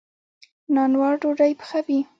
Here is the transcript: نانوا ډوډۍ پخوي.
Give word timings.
نانوا 0.73 1.09
ډوډۍ 1.21 1.51
پخوي. 1.59 1.99